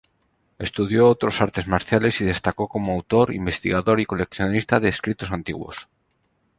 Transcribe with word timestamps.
Estudió 0.57 1.07
otros 1.07 1.41
artes 1.41 1.67
marciales 1.67 2.21
y 2.21 2.25
destacó 2.25 2.67
como 2.67 2.93
autor, 2.93 3.31
investigador 3.35 3.99
y 3.99 4.07
coleccionista 4.07 4.79
de 4.79 4.89
escritos 4.89 5.31
antiguos. 5.31 5.89